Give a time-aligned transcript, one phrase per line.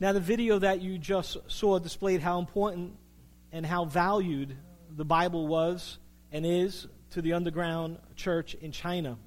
[0.00, 2.94] Now, the video that you just saw displayed how important
[3.52, 4.56] and how valued
[4.96, 5.98] the Bible was
[6.32, 9.18] and is to the underground church in China.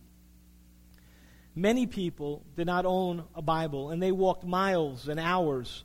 [1.54, 5.84] Many people did not own a Bible, and they walked miles and hours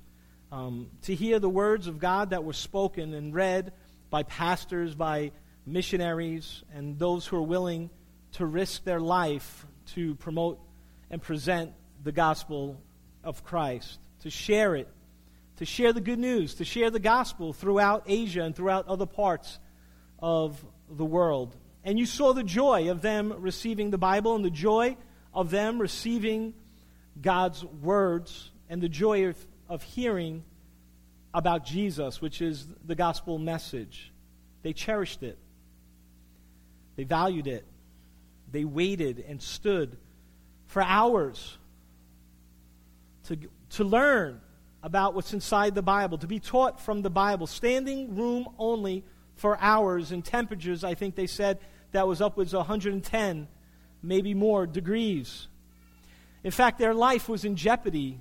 [0.50, 3.74] um, to hear the words of God that were spoken and read
[4.08, 5.32] by pastors, by
[5.66, 7.90] missionaries, and those who are willing
[8.32, 10.58] to risk their life to promote
[11.10, 12.80] and present the gospel
[13.22, 14.88] of Christ, to share it,
[15.56, 19.58] to share the good news, to share the gospel throughout Asia and throughout other parts
[20.18, 21.56] of the world.
[21.84, 24.96] And you saw the joy of them receiving the Bible and the joy
[25.32, 26.54] of them receiving
[27.20, 30.44] God's words and the joy of, of hearing
[31.32, 34.12] about Jesus, which is the gospel message.
[34.62, 35.38] They cherished it,
[36.96, 37.64] they valued it,
[38.50, 39.96] they waited and stood
[40.66, 41.56] for hours
[43.28, 43.36] to,
[43.70, 44.40] to learn
[44.82, 49.58] about what's inside the Bible, to be taught from the Bible, standing room only for
[49.60, 51.58] hours and temperatures, I think they said,
[51.92, 53.48] that was upwards of 110,
[54.02, 55.48] maybe more degrees.
[56.44, 58.18] In fact, their life was in jeopardy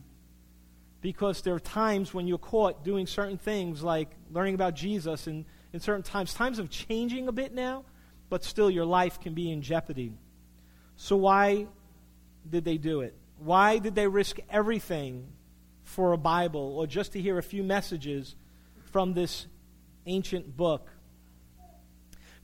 [1.02, 5.46] because there are times when you're caught doing certain things like learning about Jesus and
[5.74, 6.34] in certain times.
[6.34, 7.84] Times of changing a bit now,
[8.30, 10.14] but still your life can be in jeopardy.
[10.96, 11.68] So why
[12.50, 13.16] did they do it?
[13.38, 15.28] Why did they risk everything
[15.88, 18.36] for a Bible or just to hear a few messages
[18.92, 19.48] from this
[20.06, 20.90] ancient book?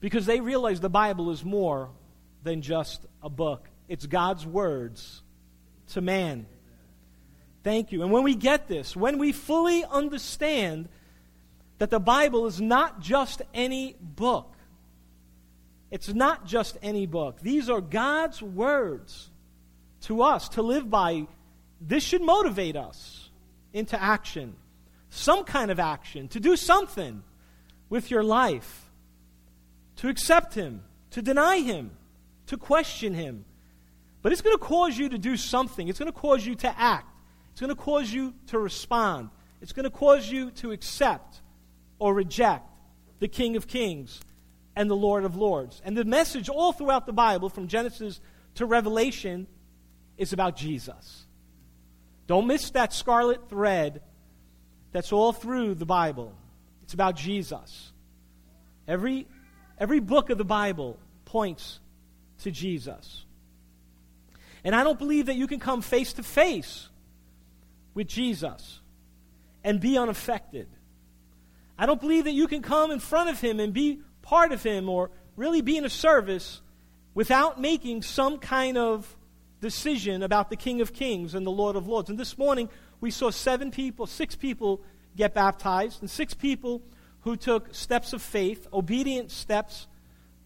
[0.00, 1.90] Because they realize the Bible is more
[2.42, 5.22] than just a book, it's God's words
[5.88, 6.46] to man.
[7.62, 8.02] Thank you.
[8.02, 10.88] And when we get this, when we fully understand
[11.78, 14.54] that the Bible is not just any book,
[15.90, 17.40] it's not just any book.
[17.40, 19.30] These are God's words
[20.02, 21.26] to us to live by.
[21.80, 23.23] This should motivate us
[23.74, 24.54] into action,
[25.10, 27.22] some kind of action, to do something
[27.90, 28.84] with your life
[29.96, 31.90] to accept Him, to deny Him,
[32.46, 33.44] to question Him.
[34.22, 35.88] But it's going to cause you to do something.
[35.88, 37.08] It's going to cause you to act.
[37.52, 39.30] It's going to cause you to respond.
[39.60, 41.40] It's going to cause you to accept
[41.98, 42.68] or reject
[43.20, 44.20] the King of Kings
[44.74, 45.80] and the Lord of Lords.
[45.84, 48.20] And the message all throughout the Bible, from Genesis
[48.56, 49.46] to Revelation,
[50.16, 51.23] is about Jesus.
[52.26, 54.02] Don't miss that scarlet thread
[54.92, 56.32] that's all through the Bible.
[56.82, 57.92] It's about Jesus.
[58.86, 59.26] Every
[59.78, 61.80] Every book of the Bible points
[62.42, 63.24] to Jesus.
[64.62, 66.88] And I don't believe that you can come face to face
[67.92, 68.80] with Jesus
[69.62, 70.68] and be unaffected.
[71.78, 74.62] I don't believe that you can come in front of him and be part of
[74.62, 76.60] him or really be in a service
[77.14, 79.16] without making some kind of
[79.64, 82.10] decision about the King of Kings and the Lord of Lords.
[82.10, 82.68] And this morning
[83.00, 84.82] we saw seven people, six people
[85.16, 86.82] get baptized, and six people
[87.22, 89.86] who took steps of faith, obedient steps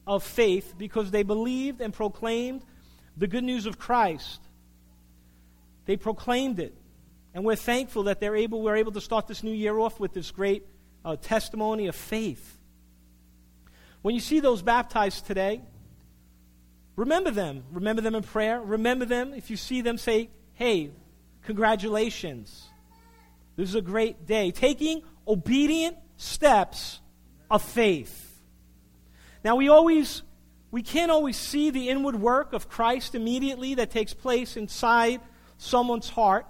[0.06, 2.62] of faith, because they believed and proclaimed
[3.16, 4.40] the good news of Christ.
[5.86, 6.76] They proclaimed it.
[7.34, 10.12] And we're thankful that they're able, we're able to start this new year off with
[10.12, 10.64] this great
[11.04, 12.56] uh, testimony of faith.
[14.02, 15.62] When you see those baptized today,
[16.98, 17.62] remember them.
[17.70, 18.60] Remember them in prayer.
[18.60, 19.32] Remember them.
[19.32, 20.90] If you see them, say, hey,
[21.42, 22.66] congratulations.
[23.54, 24.50] This is a great day.
[24.50, 27.00] Taking obedient steps
[27.48, 28.40] of faith.
[29.44, 30.22] Now, we always,
[30.72, 35.20] we can't always see the inward work of Christ immediately that takes place inside
[35.56, 36.46] someone's heart,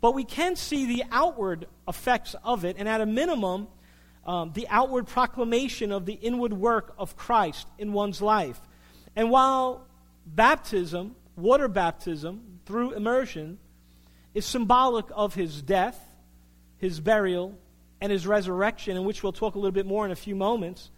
[0.00, 3.66] but we can see the outward effects of it, and at a minimum,
[4.24, 8.60] um, the outward proclamation of the inward work of Christ in one's life.
[9.16, 9.87] And while
[10.34, 13.58] baptism, water baptism, through immersion,
[14.34, 15.98] is symbolic of his death,
[16.78, 17.58] his burial,
[18.00, 20.90] and his resurrection, in which we'll talk a little bit more in a few moments,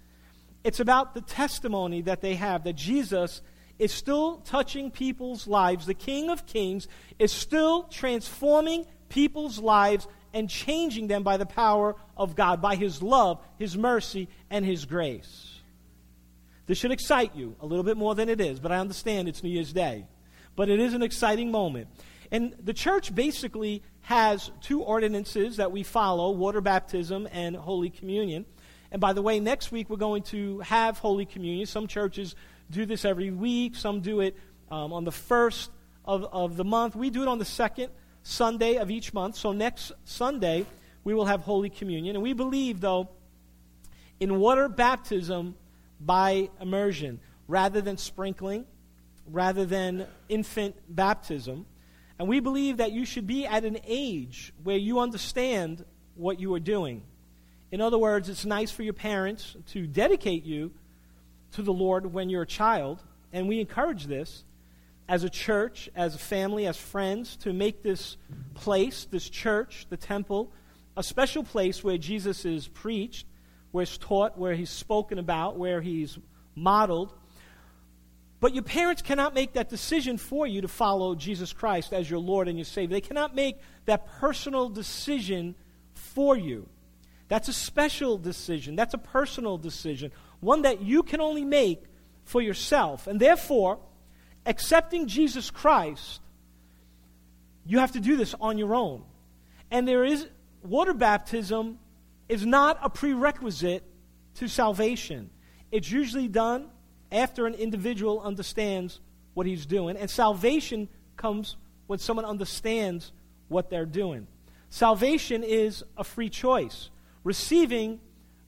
[0.63, 3.41] it's about the testimony that they have that Jesus
[3.79, 5.87] is still touching people's lives.
[5.87, 6.87] The King of Kings
[7.19, 13.03] is still transforming people's lives and changing them by the power of God, by his
[13.03, 15.50] love, his mercy, and his grace.
[16.71, 19.43] This should excite you a little bit more than it is, but I understand it's
[19.43, 20.07] New Year's Day.
[20.55, 21.89] But it is an exciting moment.
[22.31, 28.47] And the church basically has two ordinances that we follow water baptism and Holy Communion.
[28.93, 31.67] And by the way, next week we're going to have Holy Communion.
[31.67, 32.37] Some churches
[32.71, 34.37] do this every week, some do it
[34.71, 35.73] um, on the first
[36.05, 36.95] of, of the month.
[36.95, 37.91] We do it on the second
[38.23, 39.35] Sunday of each month.
[39.35, 40.67] So next Sunday,
[41.03, 42.15] we will have Holy Communion.
[42.15, 43.09] And we believe, though,
[44.21, 45.57] in water baptism
[46.01, 48.65] by immersion rather than sprinkling,
[49.27, 51.67] rather than infant baptism.
[52.19, 56.53] And we believe that you should be at an age where you understand what you
[56.55, 57.03] are doing.
[57.71, 60.73] In other words, it's nice for your parents to dedicate you
[61.53, 63.03] to the Lord when you're a child,
[63.33, 64.45] and we encourage this
[65.09, 68.17] as a church, as a family, as friends, to make this
[68.55, 70.53] place, this church, the temple,
[70.97, 73.27] a special place where Jesus is preached,
[73.73, 76.19] where he's taught, where he's spoken about, where he's
[76.55, 77.13] modeled.
[78.41, 82.21] But your parents cannot make that decision for you to follow Jesus Christ as your
[82.21, 82.95] Lord and your Savior.
[82.95, 85.55] They cannot make that personal decision
[85.95, 86.67] for you.
[87.29, 88.77] That's a special decision.
[88.77, 91.85] That's a personal decision, one that you can only make
[92.25, 93.07] for yourself.
[93.07, 93.79] And therefore,
[94.47, 96.21] accepting Jesus Christ,
[97.67, 99.05] you have to do this on your own.
[99.71, 100.27] And there is
[100.63, 101.79] water baptism
[102.31, 103.83] is not a prerequisite
[104.37, 105.31] to salvation.
[105.73, 106.71] It's usually done
[107.11, 109.01] after an individual understands
[109.35, 111.57] what he's doing, and salvation comes
[111.89, 113.11] when someone understands
[113.49, 114.29] what they're doing.
[114.69, 116.91] Salvation is a free choice,
[117.25, 118.01] receiving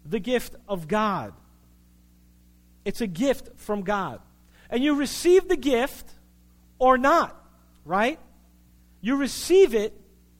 [0.06, 1.34] the gift of God.
[2.84, 4.20] It's a gift from God.
[4.70, 6.08] And you receive the gift
[6.78, 7.36] or not,
[7.84, 8.20] right?
[9.00, 9.92] You receive it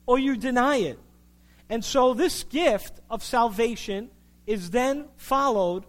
[0.05, 0.99] or you deny it.
[1.69, 4.09] And so this gift of salvation
[4.45, 5.85] is then followed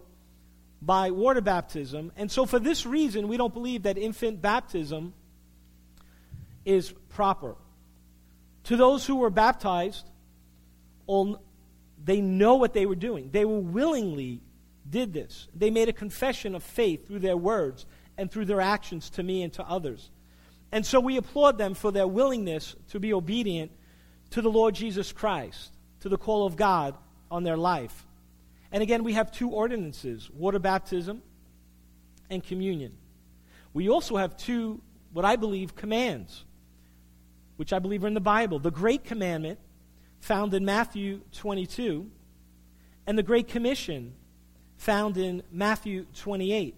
[0.81, 2.11] by water baptism.
[2.15, 5.13] And so for this reason, we don't believe that infant baptism
[6.63, 7.55] is proper.
[8.65, 10.09] To those who were baptized,
[12.03, 13.29] they know what they were doing.
[13.31, 14.41] They were willingly
[14.89, 15.47] did this.
[15.55, 17.85] They made a confession of faith through their words
[18.17, 20.09] and through their actions to me and to others.
[20.71, 23.71] And so we applaud them for their willingness to be obedient
[24.35, 25.71] to the Lord Jesus Christ,
[26.01, 26.97] to the call of God
[27.31, 28.05] on their life.
[28.69, 31.21] And again, we have two ordinances water baptism
[32.29, 32.97] and communion.
[33.73, 34.81] We also have two,
[35.13, 36.43] what I believe, commands,
[37.55, 38.59] which I believe are in the Bible.
[38.59, 39.57] The Great Commandment,
[40.19, 42.11] found in Matthew 22,
[43.07, 44.15] and the Great Commission,
[44.75, 46.75] found in Matthew 28.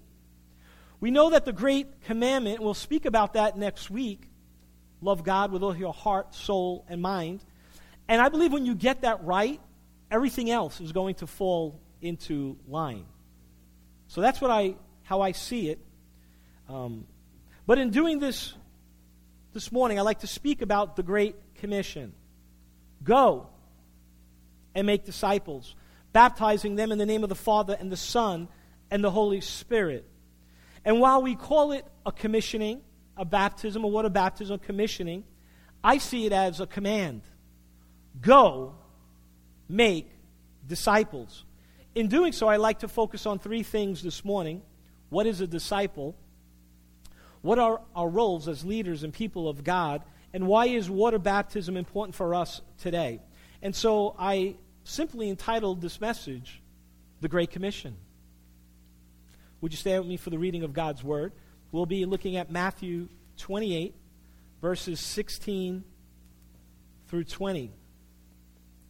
[0.99, 4.27] We know that the Great Commandment, we'll speak about that next week
[5.01, 7.43] love God with all your heart, soul, and mind.
[8.07, 9.59] And I believe when you get that right,
[10.09, 13.05] everything else is going to fall into line.
[14.07, 15.79] So that's what I, how I see it.
[16.69, 17.05] Um,
[17.65, 18.53] but in doing this
[19.53, 22.13] this morning, I'd like to speak about the Great Commission.
[23.03, 23.47] Go
[24.73, 25.75] and make disciples,
[26.13, 28.47] baptizing them in the name of the Father and the Son
[28.89, 30.05] and the Holy Spirit.
[30.85, 32.81] And while we call it a commissioning,
[33.17, 35.25] a baptism, or what a baptism, or commissioning,
[35.83, 37.23] I see it as a command.
[38.21, 38.75] Go
[39.67, 40.09] make
[40.65, 41.43] disciples.
[41.95, 44.61] In doing so, I like to focus on three things this morning.
[45.09, 46.15] What is a disciple?
[47.41, 50.03] What are our roles as leaders and people of God?
[50.33, 53.21] And why is water baptism important for us today?
[53.61, 56.61] And so I simply entitled this message,
[57.21, 57.97] The Great Commission.
[59.61, 61.33] Would you stand with me for the reading of God's Word?
[61.71, 63.95] We'll be looking at Matthew 28,
[64.61, 65.83] verses 16
[67.07, 67.71] through 20.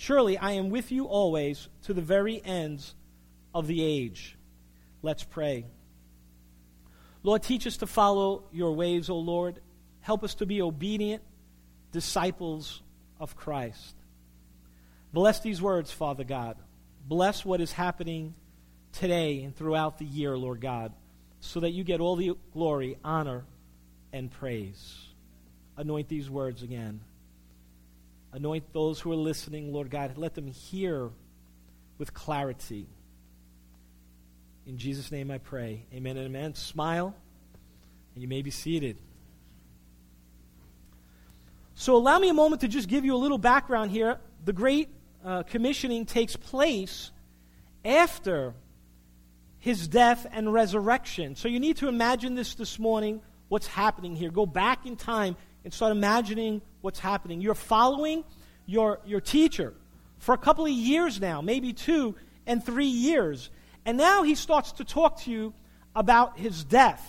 [0.00, 2.94] Surely I am with you always to the very ends
[3.54, 4.34] of the age.
[5.02, 5.66] Let's pray.
[7.22, 9.60] Lord, teach us to follow your ways, O Lord.
[10.00, 11.22] Help us to be obedient
[11.92, 12.80] disciples
[13.20, 13.94] of Christ.
[15.12, 16.56] Bless these words, Father God.
[17.06, 18.32] Bless what is happening
[18.92, 20.94] today and throughout the year, Lord God,
[21.40, 23.44] so that you get all the glory, honor,
[24.14, 24.96] and praise.
[25.76, 27.02] Anoint these words again.
[28.32, 30.16] Anoint those who are listening, Lord God.
[30.16, 31.10] Let them hear
[31.98, 32.86] with clarity.
[34.66, 35.84] In Jesus' name I pray.
[35.92, 36.54] Amen and amen.
[36.54, 37.14] Smile,
[38.14, 38.98] and you may be seated.
[41.74, 44.18] So, allow me a moment to just give you a little background here.
[44.44, 44.90] The Great
[45.24, 47.10] uh, Commissioning takes place
[47.84, 48.54] after
[49.58, 51.34] his death and resurrection.
[51.34, 54.30] So, you need to imagine this this morning what's happening here.
[54.30, 57.40] Go back in time and start imagining what's happening.
[57.40, 58.24] You're following
[58.66, 59.74] your, your teacher
[60.18, 62.14] for a couple of years now, maybe two
[62.46, 63.50] and three years.
[63.84, 65.54] And now he starts to talk to you
[65.94, 67.06] about his death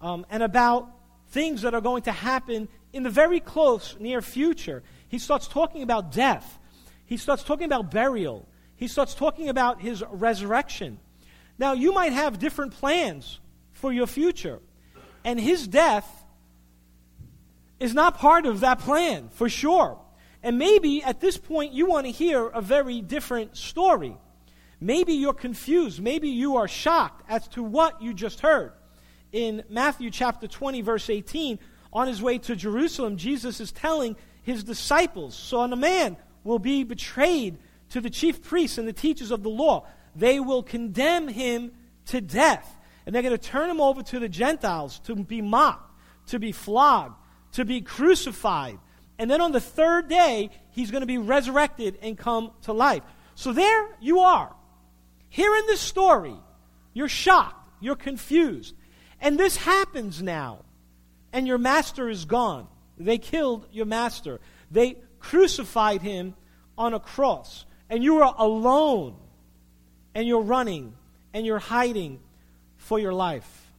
[0.00, 0.88] um, and about
[1.28, 4.82] things that are going to happen in the very close, near future.
[5.08, 6.58] He starts talking about death.
[7.06, 8.48] He starts talking about burial.
[8.76, 10.98] He starts talking about his resurrection.
[11.58, 13.38] Now, you might have different plans
[13.72, 14.60] for your future,
[15.24, 16.19] and his death
[17.80, 19.98] is not part of that plan, for sure.
[20.42, 24.16] And maybe at this point you want to hear a very different story.
[24.80, 26.00] Maybe you're confused.
[26.00, 28.72] Maybe you are shocked as to what you just heard.
[29.32, 31.58] In Matthew chapter 20, verse 18,
[31.92, 36.84] on his way to Jerusalem, Jesus is telling his disciples, Son of Man will be
[36.84, 37.58] betrayed
[37.90, 39.86] to the chief priests and the teachers of the law.
[40.16, 41.72] They will condemn him
[42.06, 42.76] to death.
[43.04, 45.92] And they're going to turn him over to the Gentiles to be mocked,
[46.28, 47.14] to be flogged,
[47.52, 48.78] to be crucified.
[49.18, 53.02] And then on the third day, he's going to be resurrected and come to life.
[53.34, 54.54] So there you are.
[55.28, 56.34] Here in this story,
[56.92, 58.74] you're shocked, you're confused.
[59.20, 60.64] And this happens now.
[61.32, 62.66] And your master is gone.
[62.98, 64.40] They killed your master.
[64.70, 66.34] They crucified him
[66.76, 67.66] on a cross.
[67.88, 69.16] And you are alone.
[70.14, 70.94] And you're running.
[71.32, 72.20] And you're hiding
[72.78, 73.70] for your life.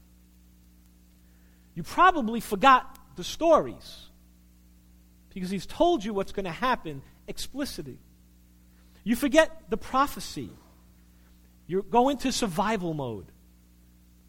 [1.76, 4.10] You probably forgot the stories
[5.32, 8.00] because he's told you what's going to happen explicitly.
[9.04, 10.50] You forget the prophecy.
[11.68, 13.28] You go into survival mode.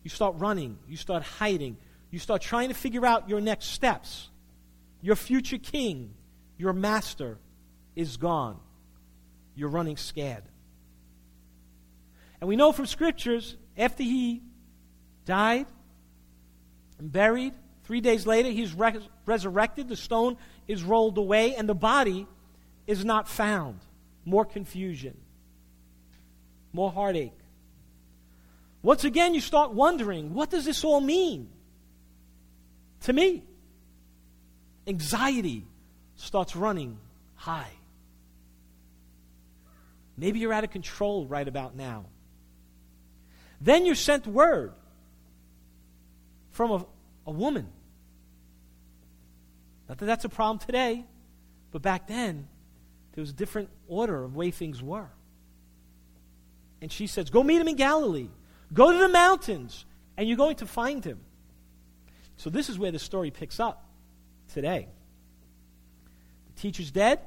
[0.02, 0.76] You start running.
[0.87, 1.78] You start hiding.
[2.11, 4.28] You start trying to figure out your next steps.
[5.00, 6.12] Your future king,
[6.58, 7.38] your master,
[7.96, 8.61] is gone.
[9.54, 10.44] You're running scared.
[12.42, 14.42] And we know from scriptures, after he
[15.25, 15.66] died
[16.99, 17.54] and buried,
[17.92, 19.87] three days later, he's res- resurrected.
[19.87, 22.26] The stone is rolled away, and the body
[22.87, 23.80] is not found.
[24.25, 25.14] More confusion,
[26.72, 27.37] more heartache.
[28.80, 31.50] Once again, you start wondering what does this all mean
[33.02, 33.44] to me?
[34.87, 35.66] Anxiety
[36.16, 36.96] starts running
[37.34, 37.72] high.
[40.16, 42.06] Maybe you're out of control right about now.
[43.61, 44.72] Then you're sent word
[46.52, 46.87] from a,
[47.26, 47.68] a woman.
[49.92, 51.04] Not that that's a problem today,
[51.70, 52.49] but back then,
[53.12, 55.11] there was a different order of way things were.
[56.80, 58.30] And she says, Go meet him in Galilee.
[58.72, 59.84] Go to the mountains,
[60.16, 61.20] and you're going to find him.
[62.38, 63.87] So, this is where the story picks up
[64.54, 64.88] today.
[66.54, 67.20] The teacher's dead.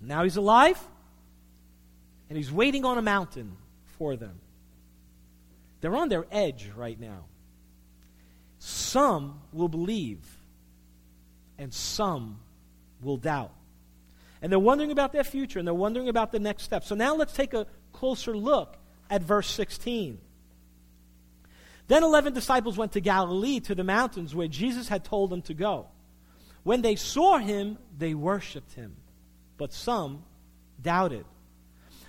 [0.00, 0.80] Now he's alive.
[2.30, 3.58] And he's waiting on a mountain
[3.98, 4.40] for them.
[5.82, 7.26] They're on their edge right now.
[8.58, 10.24] Some will believe,
[11.62, 12.40] and some
[13.00, 13.52] will doubt.
[14.42, 16.82] And they're wondering about their future, and they're wondering about the next step.
[16.82, 18.76] So now let's take a closer look
[19.08, 20.18] at verse 16.
[21.86, 25.54] Then 11 disciples went to Galilee to the mountains where Jesus had told them to
[25.54, 25.86] go.
[26.64, 28.96] When they saw him, they worshiped him,
[29.56, 30.24] but some
[30.80, 31.24] doubted.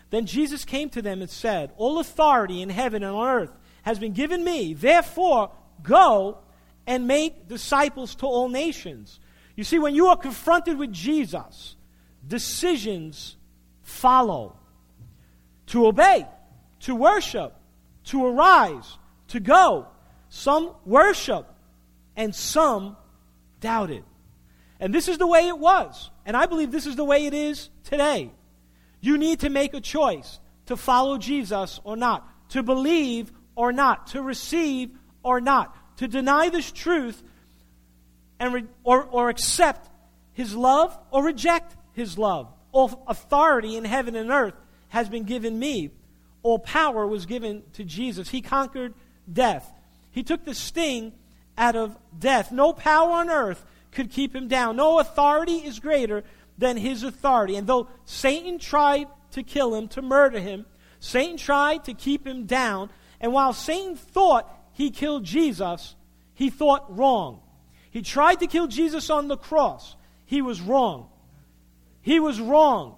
[0.09, 3.51] Then Jesus came to them and said, All authority in heaven and on earth
[3.83, 4.73] has been given me.
[4.73, 5.51] Therefore,
[5.83, 6.39] go
[6.87, 9.19] and make disciples to all nations.
[9.55, 11.75] You see, when you are confronted with Jesus,
[12.27, 13.37] decisions
[13.81, 14.57] follow
[15.67, 16.25] to obey
[16.83, 17.55] to worship,
[18.03, 18.97] to arise,
[19.29, 19.87] to go.
[20.29, 21.47] Some worship,
[22.15, 22.97] and some
[23.61, 24.03] doubted.
[24.79, 26.11] And this is the way it was.
[26.25, 28.31] And I believe this is the way it is today.
[28.99, 34.07] You need to make a choice to follow Jesus or not, to believe or not,
[34.07, 34.91] to receive
[35.23, 37.23] or not, to deny this truth
[38.39, 39.89] and re- or, or accept
[40.33, 42.51] his love or reject his love.
[42.71, 44.55] All authority in heaven and earth
[44.89, 45.91] has been given me
[46.43, 48.29] all power was given to Jesus.
[48.29, 48.93] He conquered
[49.31, 49.71] death.
[50.11, 51.13] He took the sting
[51.57, 52.51] out of death.
[52.51, 54.75] No power on earth could keep him down.
[54.75, 56.23] No authority is greater
[56.57, 57.55] than his authority.
[57.55, 60.65] And though Satan tried to kill him, to murder him,
[60.99, 62.89] Satan tried to keep him down.
[63.21, 65.95] And while Satan thought he killed Jesus,
[66.33, 67.39] he thought wrong.
[67.93, 69.95] He tried to kill Jesus on the cross.
[70.25, 71.09] He was wrong.
[72.01, 72.95] He was wrong.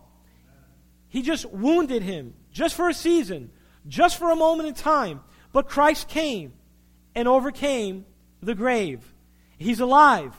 [1.09, 3.51] He just wounded him just for a season,
[3.89, 5.19] just for a moment in time.
[5.51, 6.53] But Christ came
[7.13, 8.05] and overcame
[8.41, 9.01] the grave.
[9.57, 10.33] He's alive,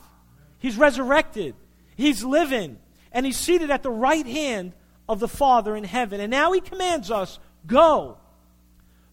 [0.57, 1.53] He's resurrected,
[1.95, 2.79] He's living,
[3.11, 4.73] and He's seated at the right hand
[5.07, 6.19] of the Father in heaven.
[6.19, 7.37] And now He commands us
[7.67, 8.17] go.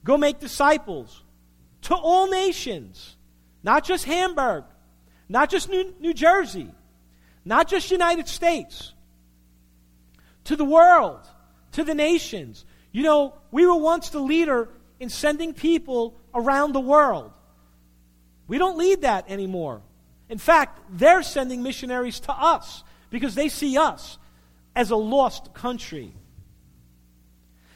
[0.05, 1.23] Go make disciples
[1.83, 3.19] to all nations,
[3.63, 4.65] not just Hamburg,
[5.29, 6.71] not just New, New Jersey,
[7.45, 8.93] not just United States,
[10.45, 11.27] to the world,
[11.73, 12.65] to the nations.
[12.93, 14.69] You know, we were once the leader
[15.01, 17.33] in sending people around the world.
[18.47, 19.83] We don't lead that anymore.
[20.29, 24.19] In fact, they're sending missionaries to us because they see us
[24.77, 26.15] as a lost country.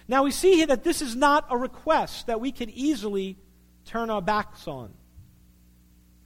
[0.06, 3.36] Now we see here that this is not a request that we can easily
[3.84, 4.92] turn our backs on.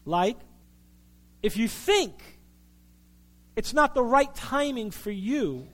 [0.04, 0.36] Like,
[1.42, 2.14] if you think
[3.56, 5.66] it's not the right timing for you,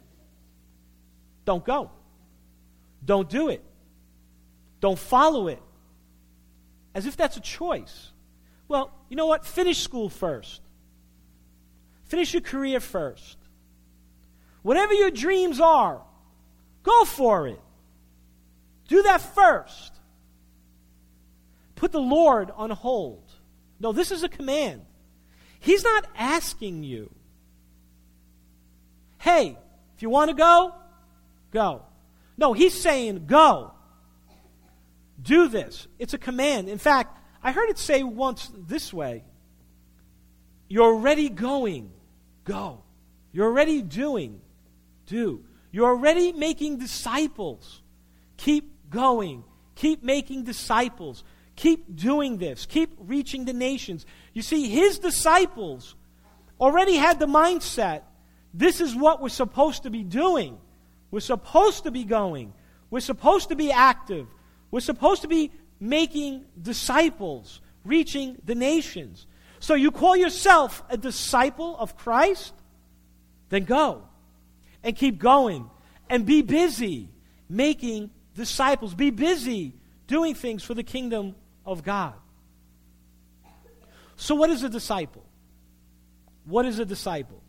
[1.45, 1.91] don't go.
[3.05, 3.63] Don't do it.
[4.81, 5.63] Don't follow it.
[6.95, 8.11] As if that's a choice.
[8.67, 9.47] Well, you know what?
[9.47, 10.61] Finish school first.
[12.05, 13.37] Finish your career first.
[14.63, 16.03] Whatever your dreams are,
[16.83, 17.61] go for it.
[18.89, 19.93] Do that first.
[21.77, 23.23] Put the Lord on hold.
[23.79, 24.83] No, this is a command.
[25.61, 27.11] He's not asking you,
[29.19, 29.59] hey,
[29.97, 30.75] if you want to go,
[31.51, 31.83] go.
[32.37, 33.73] No, he's saying, go.
[35.21, 35.89] Do this.
[35.99, 36.69] It's a command.
[36.69, 39.25] In fact, I heard it say once this way
[40.69, 41.91] You're already going,
[42.45, 42.83] go.
[43.33, 44.41] You're already doing,
[45.07, 45.45] do.
[45.71, 47.83] You're already making disciples.
[48.37, 49.45] Keep going.
[49.75, 51.25] Keep making disciples.
[51.59, 52.67] Keep doing this.
[52.67, 54.07] Keep reaching the nations.
[54.33, 55.97] You see, his disciples
[56.61, 58.03] already had the mindset
[58.55, 60.59] this is what we're supposed to be doing.
[61.11, 62.53] We're supposed to be going.
[62.91, 64.27] We're supposed to be active.
[64.71, 69.27] We're supposed to be making disciples, reaching the nations.
[69.61, 72.55] So you call yourself a disciple of Christ?
[73.49, 74.05] Then go
[74.83, 75.69] and keep going
[76.09, 77.11] and be busy
[77.49, 78.95] making disciples.
[78.95, 79.75] Be busy
[80.07, 81.35] doing things for the kingdom
[81.69, 82.15] of God.
[84.17, 85.25] So, what is a disciple?
[86.45, 87.43] What is a disciple?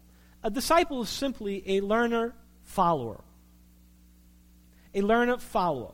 [0.44, 3.24] A disciple is simply a learner follower.
[4.94, 5.94] A learner follower.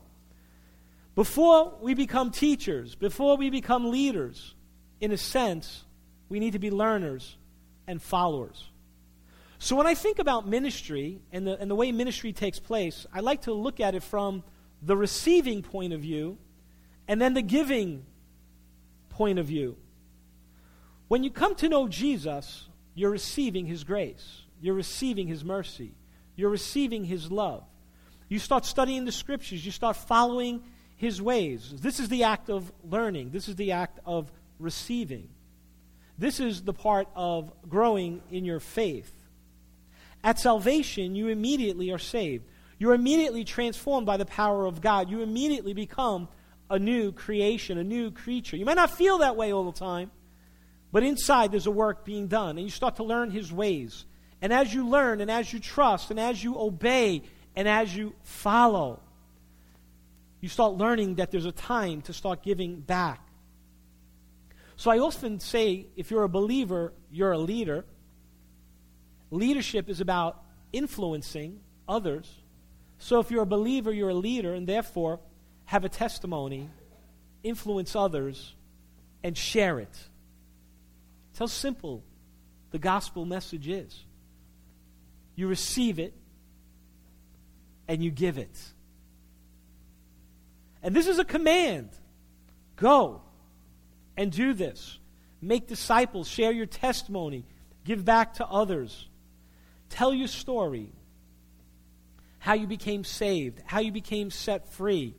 [1.15, 4.53] Before we become teachers, before we become leaders,
[4.99, 5.85] in a sense,
[6.27, 7.37] we need to be learners
[7.87, 8.69] and followers.
[9.59, 13.21] So when I think about ministry and the, and the way ministry takes place, I
[13.21, 14.43] like to look at it from
[14.81, 16.37] the receiving point of view
[17.07, 18.05] and then the giving
[19.15, 19.77] point of view.
[21.07, 25.93] When you come to know Jesus, you're receiving his grace, you're receiving his mercy,
[26.35, 27.63] you're receiving his love.
[28.27, 30.63] You start studying the scriptures, you start following
[30.97, 31.73] his ways.
[31.79, 35.29] This is the act of learning, this is the act of receiving.
[36.17, 39.11] This is the part of growing in your faith.
[40.23, 42.45] At salvation, you immediately are saved.
[42.79, 45.09] You're immediately transformed by the power of God.
[45.09, 46.27] You immediately become
[46.69, 48.57] a new creation, a new creature.
[48.57, 50.11] You might not feel that way all the time,
[50.91, 54.05] but inside there's a work being done, and you start to learn His ways.
[54.41, 57.23] And as you learn, and as you trust, and as you obey,
[57.55, 59.01] and as you follow,
[60.41, 63.21] you start learning that there's a time to start giving back.
[64.75, 67.85] So I often say if you're a believer, you're a leader.
[69.31, 72.29] Leadership is about influencing others.
[72.97, 75.19] So if you're a believer, you're a leader, and therefore
[75.65, 76.69] have a testimony,
[77.43, 78.53] influence others,
[79.23, 79.97] and share it.
[81.31, 82.03] It's how simple
[82.71, 84.05] the gospel message is.
[85.35, 86.13] You receive it,
[87.87, 88.57] and you give it.
[90.81, 91.89] And this is a command
[92.75, 93.21] go
[94.17, 94.99] and do this.
[95.41, 97.45] Make disciples, share your testimony,
[97.83, 99.07] give back to others.
[99.89, 100.91] Tell your story
[102.39, 105.15] how you became saved, how you became set free.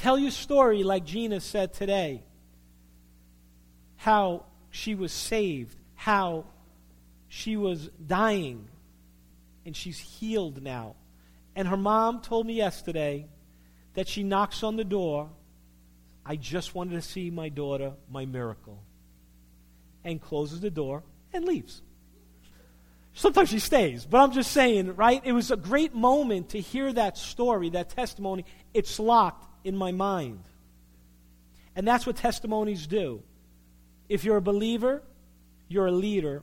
[0.00, 2.22] Tell your story like Gina said today.
[3.96, 6.46] How she was saved, how
[7.28, 8.66] she was dying,
[9.66, 10.96] and she's healed now.
[11.54, 13.28] And her mom told me yesterday
[13.92, 15.28] that she knocks on the door.
[16.24, 18.82] I just wanted to see my daughter, my miracle.
[20.02, 21.02] And closes the door
[21.34, 21.82] and leaves.
[23.12, 25.20] Sometimes she stays, but I'm just saying, right?
[25.26, 28.46] It was a great moment to hear that story, that testimony.
[28.72, 30.40] It's locked in my mind.
[31.76, 33.22] And that's what testimonies do.
[34.08, 35.02] If you're a believer,
[35.68, 36.42] you're a leader.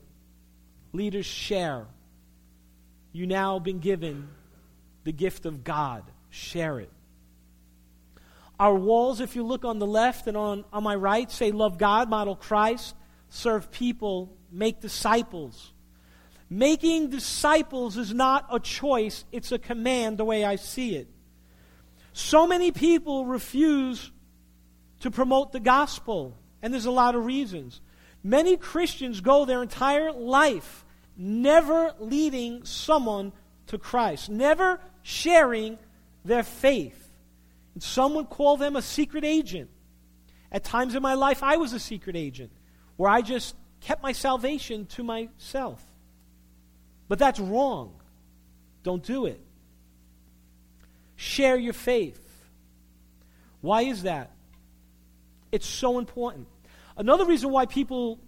[0.93, 1.85] Leaders share.
[3.11, 4.29] You now been given
[5.03, 6.03] the gift of God.
[6.29, 6.91] Share it.
[8.59, 11.77] Our walls, if you look on the left and on, on my right, say, Love
[11.77, 12.95] God, model Christ,
[13.29, 15.73] serve people, make disciples.
[16.49, 21.07] Making disciples is not a choice, it's a command the way I see it.
[22.17, 24.11] So many people refuse
[25.01, 27.79] to promote the gospel, and there's a lot of reasons.
[28.23, 30.83] Many Christians go their entire life
[31.15, 33.33] never leading someone
[33.67, 35.77] to Christ, never sharing
[36.25, 37.07] their faith.
[37.75, 39.69] And some would call them a secret agent.
[40.51, 42.51] At times in my life, I was a secret agent,
[42.95, 45.85] where I just kept my salvation to myself.
[47.07, 47.93] But that's wrong.
[48.81, 49.39] don't do it.
[51.17, 52.23] Share your faith.
[53.59, 54.31] Why is that?
[55.51, 56.47] It's so important.
[56.95, 58.19] Another reason why people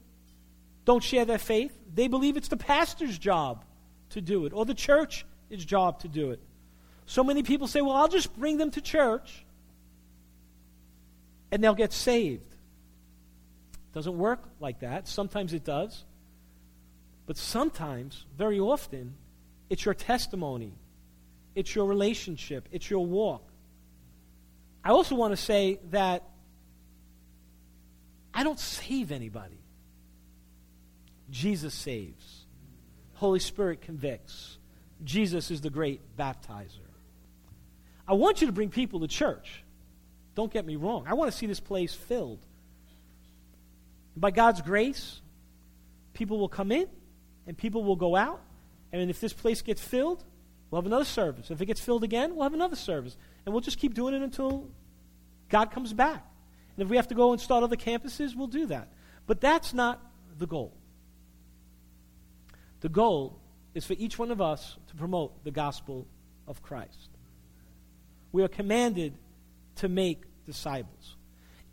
[0.86, 3.63] don't share their faith, they believe it's the pastor's job
[4.10, 5.23] to do it or the church's
[5.65, 6.39] job to do it.
[7.06, 9.45] So many people say, well, I'll just bring them to church
[11.52, 12.56] and they'll get saved.
[13.93, 15.08] Doesn't work like that.
[15.08, 16.04] Sometimes it does.
[17.25, 19.15] But sometimes, very often,
[19.69, 20.73] it's your testimony,
[21.60, 23.43] it's your relationship, it's your walk.
[24.82, 26.24] I also want to say that
[28.34, 29.60] I don't save anybody.
[31.30, 32.45] Jesus saves.
[33.15, 34.58] Holy Spirit convicts.
[35.04, 36.88] Jesus is the great baptizer.
[38.08, 39.62] I want you to bring people to church.
[40.36, 41.04] Don't get me wrong.
[41.08, 42.39] I want to see this place filled.
[44.15, 45.22] By God's grace,
[46.13, 46.88] people will come in
[47.45, 48.41] and people will go out.
[48.93, 50.24] And if this place gets filled,
[50.69, 51.51] we'll have another service.
[51.51, 53.17] If it gets filled again, we'll have another service.
[53.45, 54.69] And we'll just keep doing it until
[55.49, 56.25] God comes back.
[56.75, 58.89] And if we have to go and start other campuses, we'll do that.
[59.27, 60.01] But that's not
[60.38, 60.73] the goal.
[62.82, 63.39] The goal
[63.73, 66.08] is for each one of us to promote the gospel
[66.47, 67.10] of Christ.
[68.32, 69.13] We are commanded
[69.77, 71.15] to make disciples.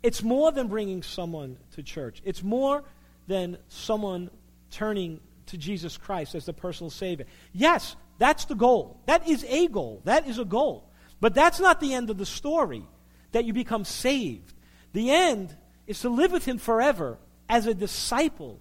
[0.03, 2.83] It's more than bringing someone to church, it's more
[3.27, 4.29] than someone
[4.71, 7.25] turning to Jesus Christ as the personal Savior.
[7.53, 9.01] Yes, that's the goal.
[9.05, 10.01] That is a goal.
[10.05, 10.89] That is a goal.
[11.19, 12.83] But that's not the end of the story
[13.31, 14.53] that you become saved.
[14.93, 17.17] The end is to live with Him forever
[17.49, 18.59] as a disciple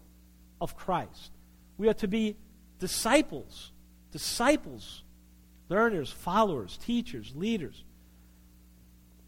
[0.60, 1.30] of Christ.
[1.78, 2.36] We are to be
[2.78, 3.72] disciples,
[4.12, 5.02] disciples,
[5.68, 7.84] learners, followers, teachers, leaders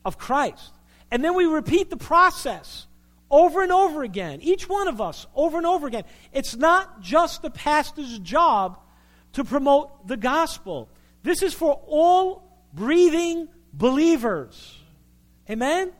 [0.05, 0.73] of Christ.
[1.11, 2.87] And then we repeat the process
[3.31, 6.05] over and over again, each one of us over and over again.
[6.33, 8.79] It's not just the pastor's job
[9.35, 10.89] to promote the gospel,
[11.23, 14.79] this is for all breathing believers.
[15.49, 15.93] Amen?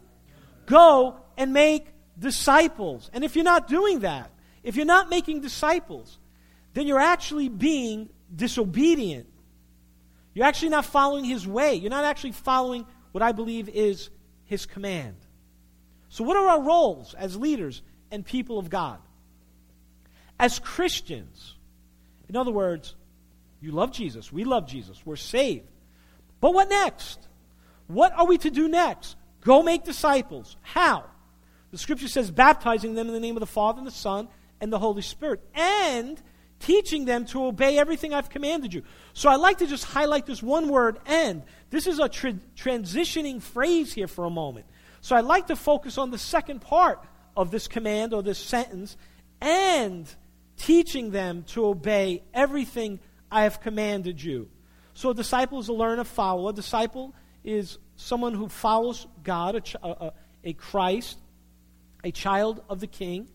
[0.67, 1.87] Go and make
[2.19, 3.11] disciples.
[3.13, 4.31] And if you're not doing that,
[4.63, 6.19] if you're not making disciples,
[6.75, 9.27] then you're actually being disobedient.
[10.35, 11.75] You're actually not following his way.
[11.75, 14.11] You're not actually following what I believe is
[14.45, 15.17] his command.
[16.11, 18.99] So, what are our roles as leaders and people of God?
[20.39, 21.57] As Christians,
[22.29, 22.95] in other words,
[23.61, 25.69] you love Jesus, we love Jesus, we're saved.
[26.41, 27.27] But what next?
[27.87, 29.17] What are we to do next?
[29.41, 30.57] Go make disciples.
[30.63, 31.05] How?
[31.71, 34.29] The scripture says, baptizing them in the name of the Father and the Son
[34.61, 36.21] and the Holy Spirit, and
[36.61, 38.83] teaching them to obey everything I've commanded you.
[39.13, 41.43] So I like to just highlight this one word, and.
[41.71, 44.67] This is a tra- transitioning phrase here for a moment.
[45.01, 47.05] So I'd like to focus on the second part
[47.37, 48.97] of this command or this sentence,
[49.41, 50.09] and
[50.57, 54.49] teaching them to obey everything I have commanded you.
[54.95, 56.51] So a disciple is a learner, follower.
[56.51, 57.15] A disciple
[57.45, 60.13] is someone who follows God, a, a,
[60.45, 61.19] a Christ,
[62.03, 63.29] a child of the King.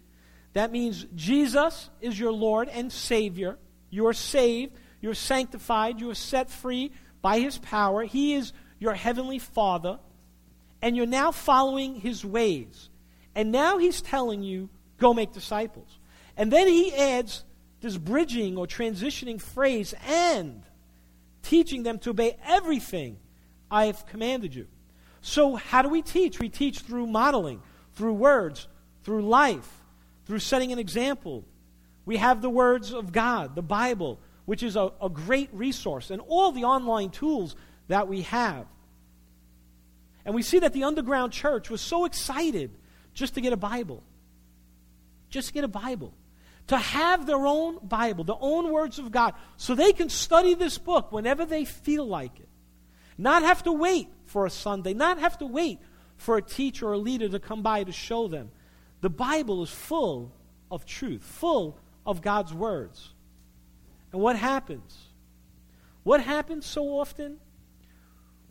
[0.54, 3.58] That means Jesus is your Lord and Savior.
[3.90, 4.74] You are saved.
[5.02, 6.00] You are sanctified.
[6.00, 8.04] You are set free by His power.
[8.04, 10.00] He is your heavenly Father.
[10.82, 12.90] And you're now following His ways.
[13.36, 16.00] And now He's telling you, go make disciples.
[16.38, 17.44] And then He adds
[17.84, 20.64] this bridging or transitioning phrase, and
[21.44, 23.18] teaching them to obey everything
[23.70, 24.66] I have commanded you.
[25.22, 26.40] So, how do we teach?
[26.40, 27.62] We teach through modeling,
[27.94, 28.68] through words,
[29.04, 29.84] through life
[30.26, 31.44] through setting an example.
[32.06, 36.22] We have the words of God, the Bible, which is a, a great resource, and
[36.28, 37.56] all the online tools
[37.88, 38.66] that we have.
[40.26, 42.72] And we see that the underground church was so excited
[43.14, 44.04] just to get a Bible.
[45.30, 46.14] Just to get a Bible.
[46.68, 50.78] To have their own Bible, their own words of God, so they can study this
[50.78, 52.48] book whenever they feel like it.
[53.18, 55.80] Not have to wait for a Sunday, not have to wait
[56.16, 58.50] for a teacher or a leader to come by to show them.
[59.02, 60.32] The Bible is full
[60.72, 63.14] of truth, full of God's words.
[64.12, 64.98] And what happens?
[66.04, 67.38] What happens so often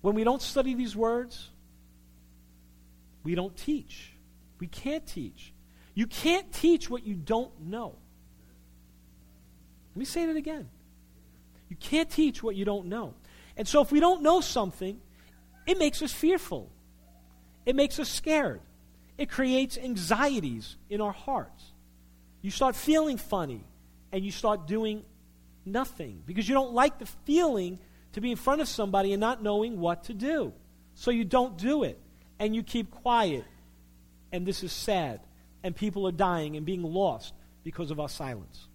[0.01, 1.51] when we don't study these words?
[3.25, 4.13] We don't teach.
[4.59, 5.53] We can't teach.
[5.95, 7.97] You can't teach what you don't know.
[9.95, 10.69] Let me say that again.
[11.69, 13.15] You can't teach what you don't know.
[13.57, 15.01] And so if we don't know something,
[15.67, 16.71] it makes us fearful.
[17.65, 18.61] It makes us scared
[19.19, 21.65] it creates anxieties in our hearts.
[22.41, 23.65] You start feeling funny
[24.11, 25.05] and you start doing
[25.65, 27.79] nothing because you don't like the feeling
[28.15, 30.53] to be in front of somebody and not knowing what to do.
[30.95, 32.01] So you don't do it
[32.39, 33.45] and you keep quiet.
[34.33, 35.21] And this is sad.
[35.63, 38.67] And people are dying and being lost because of our silence.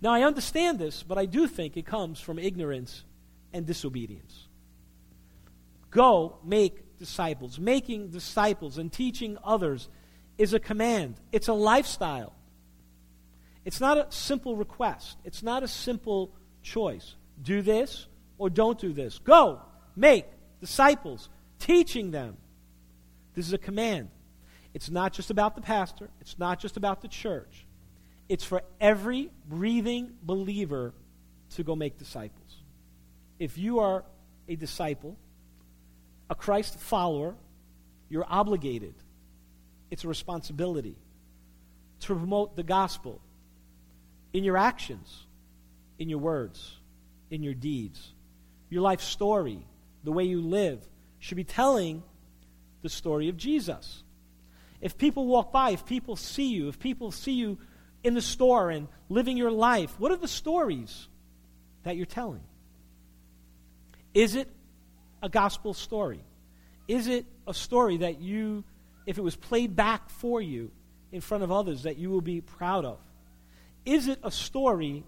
[0.00, 3.04] Now, I understand this, but I do think it comes from ignorance
[3.52, 4.48] and disobedience.
[5.90, 7.58] Go make disciples.
[7.58, 9.88] Making disciples and teaching others
[10.36, 12.32] is a command, it's a lifestyle.
[13.64, 16.32] It's not a simple request, it's not a simple
[16.62, 17.16] choice.
[17.40, 18.06] Do this
[18.36, 19.18] or don't do this.
[19.18, 19.60] Go
[19.96, 20.26] make
[20.60, 22.36] disciples, teaching them.
[23.34, 24.10] This is a command.
[24.74, 27.66] It's not just about the pastor, it's not just about the church.
[28.28, 30.92] It's for every breathing believer
[31.56, 32.62] to go make disciples.
[33.38, 34.04] If you are
[34.48, 35.16] a disciple,
[36.28, 37.34] a Christ follower,
[38.08, 38.94] you're obligated.
[39.90, 40.96] It's a responsibility
[42.00, 43.20] to promote the gospel
[44.32, 45.26] in your actions,
[45.98, 46.76] in your words,
[47.30, 48.12] in your deeds.
[48.70, 49.66] Your life story,
[50.04, 50.86] the way you live,
[51.18, 52.02] should be telling
[52.82, 54.02] the story of Jesus.
[54.80, 57.58] If people walk by, if people see you, if people see you
[58.02, 61.08] in the store and living your life, what are the stories
[61.82, 62.42] that you're telling?
[64.14, 64.48] Is it
[65.22, 66.20] a gospel story?
[66.86, 68.64] Is it a story that you,
[69.06, 70.70] if it was played back for you
[71.12, 72.98] in front of others, that you will be proud of?
[73.84, 75.04] Is it a story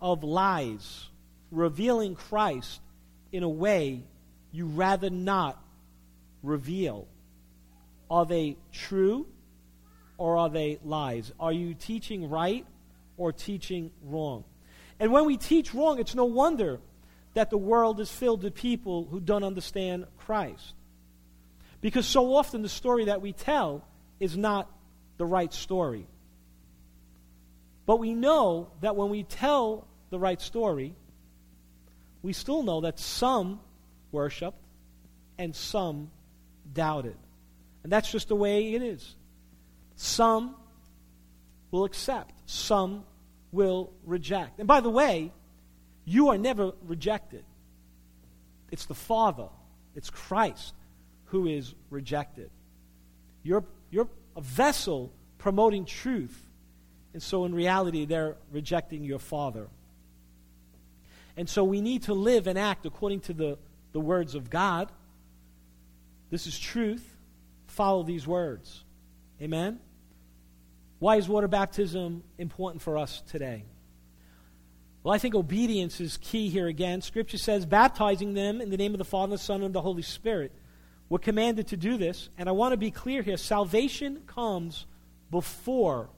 [0.00, 1.08] of lies
[1.50, 2.80] revealing Christ
[3.30, 4.02] in a way
[4.52, 5.62] you rather not
[6.42, 7.06] reveal?
[8.10, 9.26] Are they true
[10.18, 11.32] or are they lies?
[11.40, 12.66] Are you teaching right
[13.16, 14.44] or teaching wrong?
[15.00, 16.80] And when we teach wrong, it's no wonder
[17.34, 20.74] that the world is filled with people who don't understand Christ.
[21.80, 23.84] Because so often the story that we tell
[24.20, 24.70] is not
[25.16, 26.06] the right story.
[27.86, 30.94] But we know that when we tell the right story,
[32.22, 33.60] we still know that some
[34.12, 34.58] worshiped
[35.38, 36.10] and some
[36.72, 37.16] doubted.
[37.82, 39.16] And that's just the way it is.
[39.96, 40.56] Some
[41.70, 43.04] will accept, some
[43.50, 44.58] will reject.
[44.58, 45.32] And by the way,
[46.04, 47.44] you are never rejected.
[48.70, 49.48] It's the Father,
[49.94, 50.74] it's Christ
[51.26, 52.50] who is rejected.
[53.42, 56.38] You're, you're a vessel promoting truth,
[57.12, 59.68] and so in reality, they're rejecting your Father.
[61.36, 63.58] And so we need to live and act according to the,
[63.92, 64.90] the words of God.
[66.30, 67.16] This is truth.
[67.66, 68.84] Follow these words.
[69.40, 69.80] Amen?
[70.98, 73.64] Why is water baptism important for us today?
[75.02, 77.00] Well, I think obedience is key here again.
[77.00, 80.02] Scripture says, baptizing them in the name of the Father, the Son, and the Holy
[80.02, 80.52] Spirit.
[81.08, 84.86] We're commanded to do this, and I want to be clear here salvation comes
[85.30, 86.08] before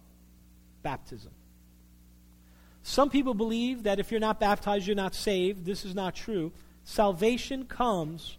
[0.82, 1.32] baptism.
[2.82, 5.64] Some people believe that if you're not baptized, you're not saved.
[5.64, 6.52] This is not true.
[6.84, 8.36] Salvation comes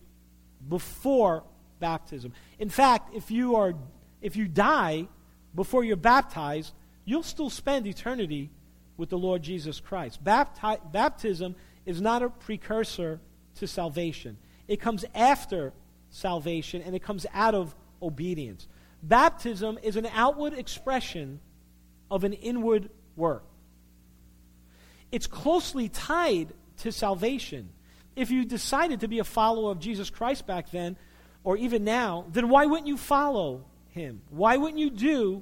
[0.70, 1.44] before
[1.80, 2.32] baptism.
[2.60, 3.74] In fact, if you are
[4.26, 5.08] if you die
[5.54, 6.74] before you're baptized,
[7.06, 8.50] you'll still spend eternity
[8.98, 10.24] with the Lord Jesus Christ.
[10.24, 13.20] Bapti- baptism is not a precursor
[13.58, 15.74] to salvation, it comes after
[16.10, 18.68] salvation and it comes out of obedience.
[19.04, 21.40] Baptism is an outward expression
[22.10, 23.44] of an inward work.
[25.12, 27.70] It's closely tied to salvation.
[28.16, 30.98] If you decided to be a follower of Jesus Christ back then,
[31.44, 34.22] or even now, then why wouldn't you follow him?
[34.30, 35.42] Why wouldn't you do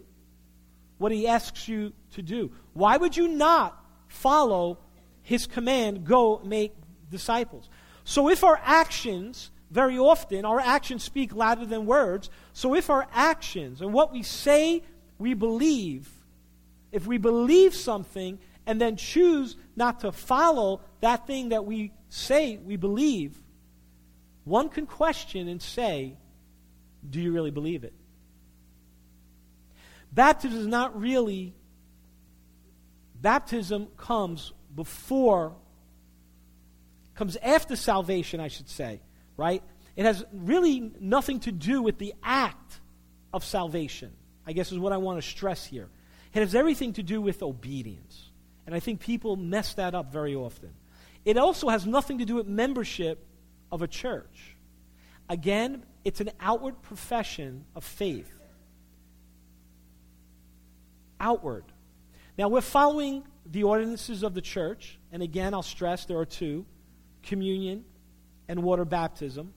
[0.99, 2.51] what he asks you to do?
[2.73, 4.77] Why would you not follow
[5.23, 6.73] his command, go make
[7.09, 7.69] disciples?
[8.05, 12.29] So if our actions, very often, our actions speak louder than words.
[12.53, 14.83] So if our actions and what we say
[15.17, 16.09] we believe,
[16.91, 22.57] if we believe something and then choose not to follow that thing that we say
[22.57, 23.41] we believe,
[24.43, 26.17] one can question and say,
[27.09, 27.93] Do you really believe it?
[30.13, 31.55] Baptism is not really,
[33.19, 35.55] baptism comes before,
[37.15, 39.01] comes after salvation, I should say,
[39.37, 39.63] right?
[39.95, 42.79] It has really nothing to do with the act
[43.33, 44.11] of salvation,
[44.45, 45.89] I guess is what I want to stress here.
[46.33, 48.29] It has everything to do with obedience.
[48.65, 50.69] And I think people mess that up very often.
[51.25, 53.25] It also has nothing to do with membership
[53.71, 54.55] of a church.
[55.27, 58.31] Again, it's an outward profession of faith
[61.23, 61.63] outward.
[62.37, 66.65] Now, we're following the ordinances of the church, and again, I'll stress there are two
[67.23, 67.85] communion
[68.47, 69.53] and water baptism.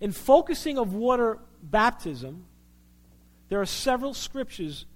[0.00, 2.46] In focusing of water baptism,
[3.48, 4.86] there are several scriptures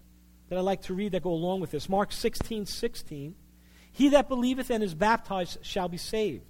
[0.48, 1.88] that I'd like to read that go along with this.
[1.88, 3.34] Mark 16 16.
[3.92, 6.44] He that believeth and is baptized shall be saved.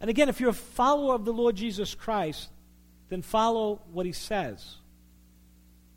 [0.00, 2.50] And again, if you're a follower of the Lord Jesus Christ,
[3.08, 4.76] then follow what he says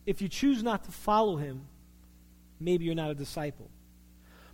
[0.07, 1.67] if you choose not to follow him,
[2.59, 3.69] maybe you're not a disciple.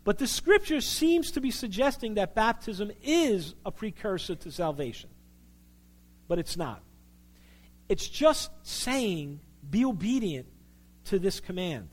[0.04, 5.10] But the scripture seems to be suggesting that baptism is a precursor to salvation.
[6.28, 6.82] But it's not.
[7.88, 9.39] It's just saying,
[9.70, 10.48] be obedient
[11.06, 11.88] to this command.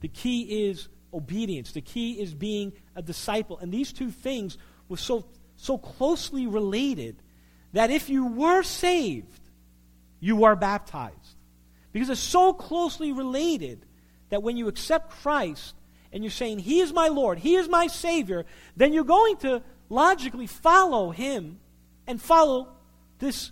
[0.00, 1.72] The key is obedience.
[1.72, 3.58] The key is being a disciple.
[3.58, 4.56] And these two things
[4.88, 5.26] were so,
[5.56, 7.16] so closely related
[7.74, 9.40] that if you were saved,
[10.18, 11.35] you were baptized.
[11.96, 13.86] Because it's so closely related
[14.28, 15.74] that when you accept Christ
[16.12, 18.44] and you're saying, He is my Lord, He is my Savior,
[18.76, 21.58] then you're going to logically follow Him
[22.06, 22.68] and follow
[23.18, 23.50] this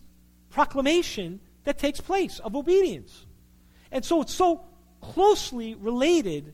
[0.51, 3.25] proclamation that takes place of obedience.
[3.91, 4.67] And so it's so
[5.01, 6.53] closely related,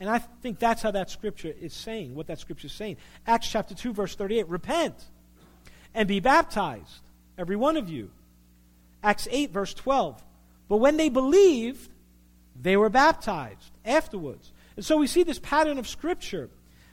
[0.00, 2.98] and I think that's how that scripture is saying, what that scripture is saying.
[3.26, 5.06] Acts chapter 2, verse 38 Repent
[5.94, 7.00] and be baptized,
[7.38, 8.10] every one of you.
[9.02, 10.22] Acts 8, verse 12.
[10.68, 11.90] But when they believed,
[12.60, 14.52] they were baptized afterwards.
[14.76, 16.50] And so we see this pattern of Scripture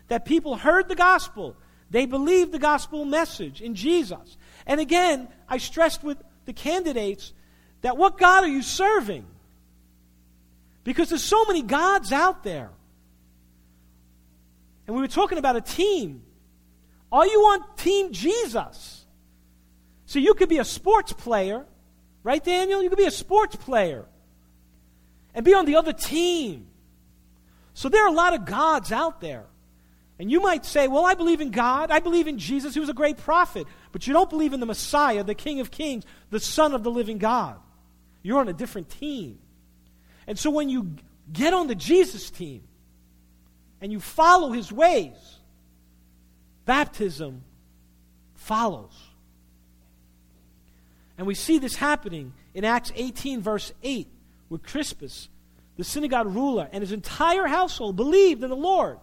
[0.08, 1.56] that people heard the gospel,
[1.90, 4.38] they believed the gospel message in Jesus.
[4.66, 7.34] And again, I stressed with the candidates
[7.82, 9.26] that what God are you serving?
[10.84, 12.72] Because there's so many gods out there.
[14.88, 16.24] And we were talking about a team.
[17.12, 19.06] Are you on Team Jesus?
[20.06, 21.66] So you could be a sports player,
[22.26, 22.84] right, Daniel?
[22.84, 24.06] You could be a sports player
[25.34, 26.68] and be on the other team.
[27.74, 29.46] So there are a lot of gods out there.
[30.18, 31.92] And you might say, Well, I believe in God.
[31.92, 32.74] I believe in Jesus.
[32.74, 33.68] He was a great prophet.
[33.92, 36.92] But you don't believe in the Messiah, the King of Kings, the Son of the
[36.92, 37.60] living God.
[38.24, 39.40] You're on a different team.
[40.26, 40.96] And so when you
[41.32, 42.64] get on the Jesus team
[43.82, 45.16] and you follow his ways,
[46.66, 47.44] baptism
[48.34, 48.94] follows.
[51.18, 54.08] And we see this happening in Acts 18, verse 8,
[54.50, 55.30] where Crispus,
[55.78, 59.00] the synagogue ruler, and his entire household believed in the Lord.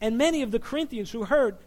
[0.00, 1.58] And many of the Corinthians who heard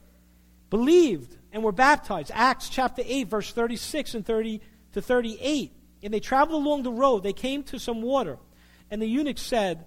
[0.69, 2.31] believed and were baptized.
[2.33, 4.61] Acts chapter 8, verse 36 and 30
[4.93, 5.73] to 38.
[6.03, 7.23] And they traveled along the road.
[7.23, 8.37] They came to some water.
[8.89, 9.85] And the eunuch said,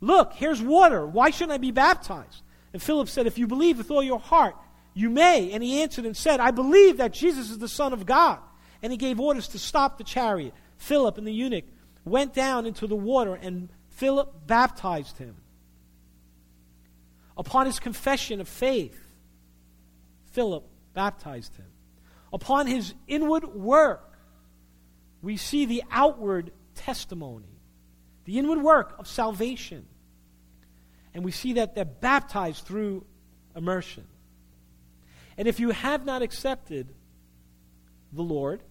[0.00, 1.06] Look, here's water.
[1.06, 2.42] Why shouldn't I be baptized?
[2.72, 4.56] And Philip said, If you believe with all your heart,
[4.94, 5.52] you may.
[5.52, 8.40] And he answered and said, I believe that Jesus is the Son of God.
[8.82, 10.54] And he gave orders to stop the chariot.
[10.76, 11.64] Philip and the eunuch
[12.04, 15.36] went down into the water, and Philip baptized him.
[17.36, 18.98] Upon his confession of faith,
[20.32, 21.66] Philip baptized him.
[22.32, 24.18] Upon his inward work,
[25.20, 27.60] we see the outward testimony,
[28.24, 29.86] the inward work of salvation.
[31.14, 33.04] And we see that they're baptized through
[33.54, 34.06] immersion.
[35.36, 36.88] And if you have not accepted
[38.12, 38.62] the Lord,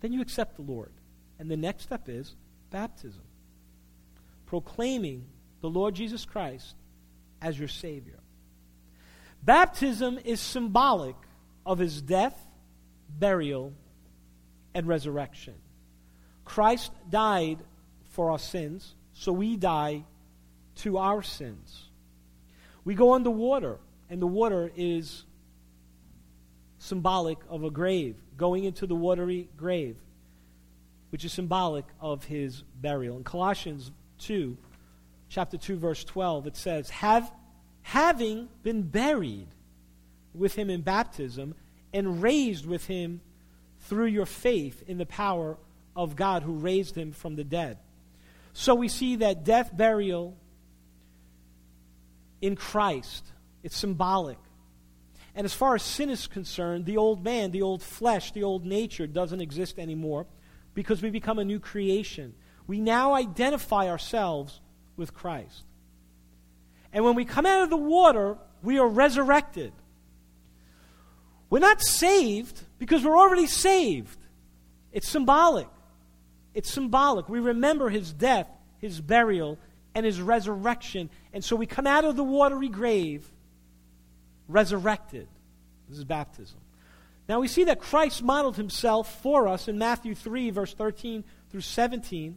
[0.00, 0.92] then you accept the Lord.
[1.38, 2.34] And the next step is
[2.70, 3.22] baptism,
[4.46, 5.24] proclaiming
[5.60, 6.74] the Lord Jesus Christ
[7.40, 8.18] as your Savior.
[9.42, 11.16] Baptism is symbolic
[11.64, 12.38] of his death,
[13.08, 13.72] burial,
[14.74, 15.54] and resurrection.
[16.44, 17.58] Christ died
[18.10, 20.04] for our sins, so we die
[20.76, 21.88] to our sins.
[22.84, 25.24] We go under water, and the water is
[26.80, 29.96] symbolic of a grave, going into the watery grave,
[31.10, 33.16] which is symbolic of his burial.
[33.16, 34.56] In Colossians 2,
[35.28, 37.30] chapter 2, verse 12, it says, Have
[37.82, 39.48] having been buried
[40.34, 41.54] with him in baptism
[41.92, 43.20] and raised with him
[43.80, 45.58] through your faith in the power
[45.94, 47.78] of God who raised him from the dead.
[48.52, 50.36] So we see that death, burial
[52.40, 53.24] in Christ,
[53.62, 54.38] it's symbolic.
[55.34, 58.64] And as far as sin is concerned, the old man, the old flesh, the old
[58.64, 60.26] nature doesn't exist anymore
[60.74, 62.34] because we become a new creation.
[62.66, 64.60] We now identify ourselves
[64.96, 65.64] with Christ.
[66.92, 69.72] And when we come out of the water, we are resurrected.
[71.48, 74.18] We're not saved because we're already saved.
[74.92, 75.68] It's symbolic.
[76.54, 77.28] It's symbolic.
[77.28, 79.58] We remember his death, his burial,
[79.94, 81.10] and his resurrection.
[81.32, 83.30] And so we come out of the watery grave
[84.50, 85.28] resurrected.
[85.88, 86.58] This is baptism.
[87.28, 91.60] Now we see that Christ modeled himself for us in Matthew 3, verse 13 through
[91.60, 92.36] 17.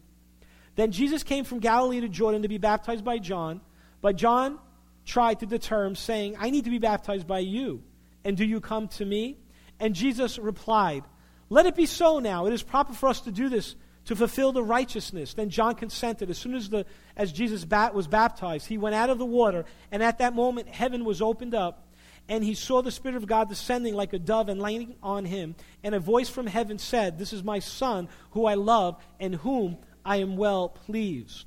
[0.76, 3.62] Then Jesus came from Galilee to Jordan to be baptized by John.
[4.02, 4.60] But John
[5.06, 7.84] tried to deter him, saying, I need to be baptized by you.
[8.24, 9.38] And do you come to me?
[9.80, 11.04] And Jesus replied,
[11.50, 12.46] Let it be so now.
[12.46, 15.34] It is proper for us to do this to fulfill the righteousness.
[15.34, 16.30] Then John consented.
[16.30, 16.86] As soon as, the,
[17.16, 20.68] as Jesus bat, was baptized, he went out of the water, and at that moment
[20.68, 21.83] heaven was opened up,
[22.30, 25.56] and he saw the Spirit of God descending like a dove and landing on him.
[25.84, 29.78] And a voice from heaven said, This is my Son, who I love, and whom
[30.06, 31.46] I am well pleased.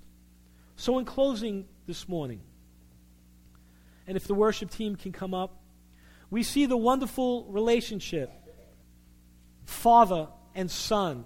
[0.77, 2.41] So, in closing this morning,
[4.07, 5.63] and if the worship team can come up,
[6.31, 8.31] we see the wonderful relationship
[9.65, 11.25] father and son.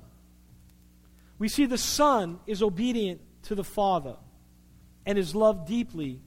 [1.38, 4.16] We see the son is obedient to the father
[5.06, 6.20] and is loved deeply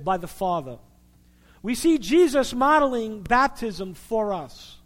[0.00, 0.78] by the father.
[1.64, 4.76] We see Jesus modeling baptism for us.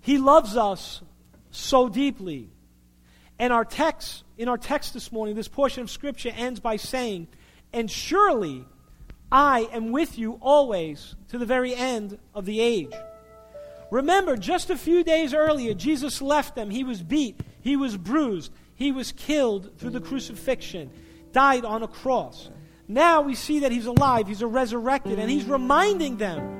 [0.00, 1.02] He loves us
[1.50, 2.48] so deeply.
[3.38, 7.28] And our text, in our text this morning, this portion of Scripture ends by saying,
[7.74, 8.64] And surely
[9.30, 12.94] I am with you always to the very end of the age.
[13.90, 16.70] Remember, just a few days earlier, Jesus left them.
[16.70, 20.90] He was beat, he was bruised, he was killed through the crucifixion,
[21.32, 22.48] died on a cross.
[22.88, 26.56] Now we see that he's alive, he's resurrected, and he's reminding them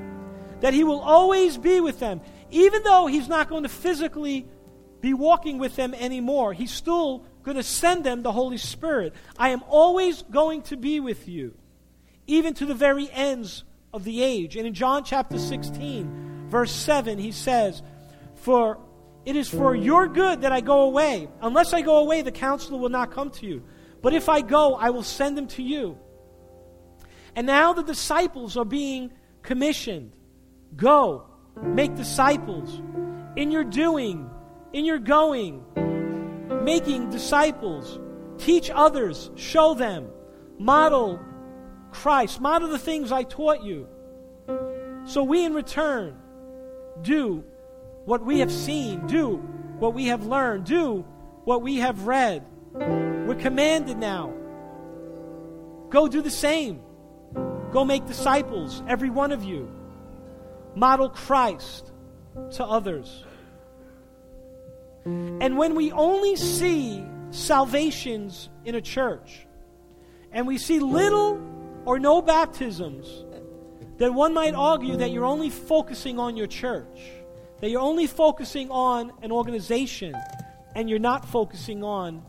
[0.61, 2.21] that he will always be with them.
[2.51, 4.45] Even though he's not going to physically
[5.01, 9.13] be walking with them anymore, he's still going to send them the Holy Spirit.
[9.37, 11.55] I am always going to be with you
[12.29, 14.55] even to the very ends of the age.
[14.55, 17.81] And in John chapter 16, verse 7, he says,
[18.35, 18.77] For
[19.25, 21.27] it is for your good that I go away.
[21.41, 23.63] Unless I go away, the counselor will not come to you.
[24.01, 25.97] But if I go, I will send him to you.
[27.35, 29.11] And now the disciples are being
[29.41, 30.13] commissioned.
[30.75, 31.25] Go,
[31.61, 32.81] make disciples.
[33.35, 34.29] In your doing,
[34.73, 35.63] in your going,
[36.63, 37.99] making disciples.
[38.37, 40.09] Teach others, show them,
[40.57, 41.19] model
[41.91, 42.39] Christ.
[42.39, 43.87] Model the things I taught you.
[45.05, 46.17] So we, in return,
[47.01, 47.43] do
[48.05, 49.37] what we have seen, do
[49.79, 51.05] what we have learned, do
[51.45, 52.45] what we have read.
[52.73, 54.33] We're commanded now.
[55.89, 56.81] Go do the same.
[57.71, 59.71] Go make disciples, every one of you.
[60.75, 61.91] Model Christ
[62.53, 63.23] to others.
[65.05, 69.45] And when we only see salvations in a church,
[70.31, 71.41] and we see little
[71.85, 73.25] or no baptisms,
[73.97, 77.11] then one might argue that you're only focusing on your church,
[77.61, 80.15] that you're only focusing on an organization,
[80.75, 82.23] and you're not focusing on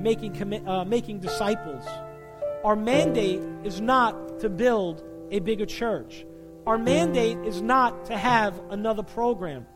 [0.00, 1.84] making, commi- uh, making disciples.
[2.64, 6.24] Our mandate is not to build a bigger church.
[6.66, 9.66] Our mandate is not to have another program.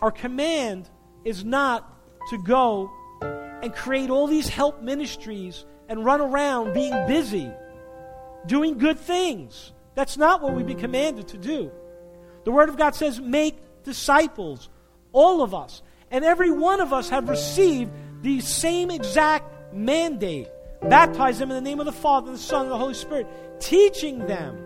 [0.00, 0.88] Our command
[1.24, 1.92] is not
[2.30, 2.90] to go
[3.62, 7.50] and create all these help ministries and run around being busy
[8.46, 9.72] doing good things.
[9.94, 11.70] That's not what we've been commanded to do.
[12.44, 14.68] The Word of God says, make disciples,
[15.12, 15.82] all of us.
[16.10, 17.90] And every one of us have received
[18.22, 20.48] the same exact mandate.
[20.82, 23.26] Baptize them in the name of the Father, the Son, and the Holy Spirit,
[23.60, 24.58] teaching them,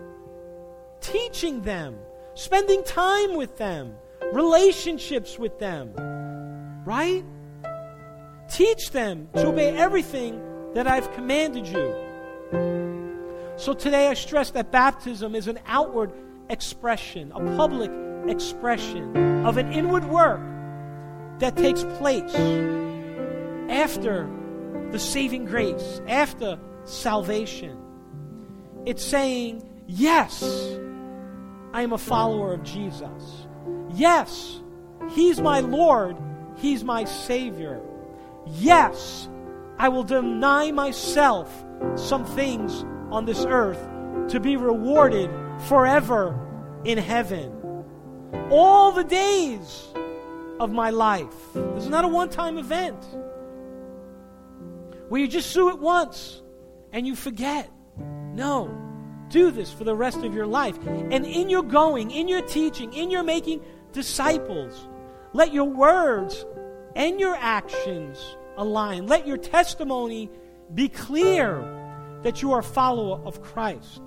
[0.99, 1.95] teaching them,
[2.33, 3.95] spending time with them,
[4.33, 5.93] relationships with them,
[6.85, 7.23] right?
[8.49, 10.41] Teach them to obey everything
[10.73, 11.95] that I've commanded you.
[13.57, 16.11] So today I stress that baptism is an outward
[16.49, 17.91] expression, a public
[18.27, 20.41] expression of an inward work
[21.39, 22.33] that takes place
[23.69, 24.29] after
[24.91, 27.77] the saving grace, after salvation.
[28.85, 30.43] It's saying, Yes,
[31.73, 33.47] I am a follower of Jesus.
[33.93, 34.61] Yes,
[35.11, 36.17] He's my Lord,
[36.57, 37.81] He's my Savior.
[38.45, 39.29] Yes,
[39.77, 41.65] I will deny myself
[41.95, 43.79] some things on this earth
[44.29, 45.29] to be rewarded
[45.67, 46.37] forever
[46.85, 47.57] in heaven.
[48.49, 49.87] All the days
[50.59, 51.33] of my life.
[51.53, 53.03] This is not a one time event
[55.11, 56.41] where you just sue it once
[56.93, 57.69] and you forget.
[58.33, 58.73] No.
[59.27, 60.77] Do this for the rest of your life.
[60.87, 64.87] And in your going, in your teaching, in your making disciples,
[65.33, 66.45] let your words
[66.95, 69.07] and your actions align.
[69.07, 70.31] Let your testimony
[70.73, 71.59] be clear
[72.23, 74.01] that you are a follower of Christ.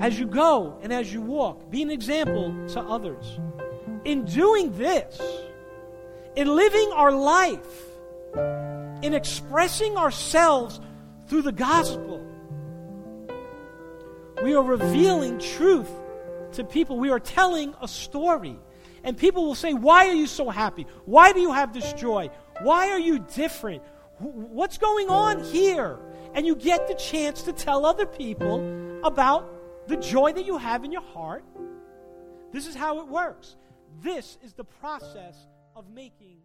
[0.00, 3.40] As you go and as you walk, be an example to others.
[4.04, 5.18] In doing this,
[6.36, 7.86] in living our life,
[9.02, 10.80] in expressing ourselves
[11.26, 12.26] through the gospel,
[14.42, 15.90] we are revealing truth
[16.52, 16.98] to people.
[16.98, 18.58] We are telling a story.
[19.02, 20.86] And people will say, Why are you so happy?
[21.04, 22.30] Why do you have this joy?
[22.62, 23.82] Why are you different?
[24.18, 25.98] What's going on here?
[26.34, 30.84] and you get the chance to tell other people about the joy that you have
[30.84, 31.44] in your heart.
[32.52, 33.56] This is how it works.
[34.02, 35.36] This is the process
[35.74, 36.39] of making.